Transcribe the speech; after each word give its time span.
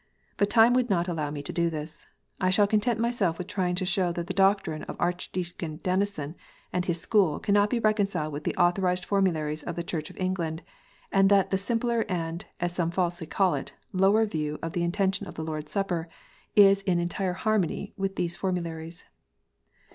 But 0.35 0.49
time 0.49 0.73
would 0.73 0.89
not 0.89 1.07
allow 1.07 1.29
me 1.29 1.43
to 1.43 1.53
do 1.53 1.69
this. 1.69 2.07
I 2.39 2.49
shall 2.49 2.65
content 2.65 2.99
myself 2.99 3.37
with 3.37 3.45
trying 3.45 3.75
to 3.75 3.85
show 3.85 4.11
that 4.13 4.25
the 4.25 4.33
doctrine 4.33 4.81
of 4.85 4.95
Archdeacon 4.99 5.75
Denison 5.75 6.35
and 6.73 6.85
his 6.85 6.99
school 6.99 7.39
cannot 7.39 7.69
be 7.69 7.77
reconciled 7.77 8.33
with 8.33 8.43
the 8.43 8.55
authorized 8.55 9.05
formularies 9.05 9.61
of 9.61 9.75
the 9.75 9.83
Church 9.83 10.09
of 10.09 10.17
England, 10.17 10.63
and 11.11 11.29
that 11.29 11.51
the 11.51 11.57
simpler 11.59 12.03
and, 12.09 12.45
as 12.59 12.73
some 12.73 12.89
falsely 12.89 13.27
call 13.27 13.53
it, 13.53 13.73
lower 13.93 14.25
view 14.25 14.57
of 14.63 14.73
the 14.73 14.81
intention 14.81 15.27
of 15.27 15.35
the 15.35 15.43
Lord 15.43 15.65
s 15.65 15.71
Supper, 15.73 16.09
is 16.55 16.81
in 16.81 16.97
entire 16.97 17.33
harmony 17.33 17.93
with 17.95 18.15
those 18.15 18.35
formularies. 18.35 19.05